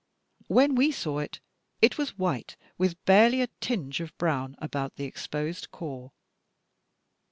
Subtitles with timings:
[0.47, 1.41] When we saw it,
[1.79, 6.11] it was white with barely a tinge of brown about the exposed core.